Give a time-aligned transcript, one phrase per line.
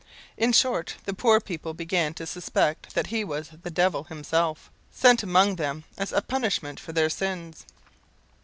[0.35, 5.21] In short, the poor people began to suspect that he was the devil himself, sent
[5.21, 7.67] among them as a punishment for their sins.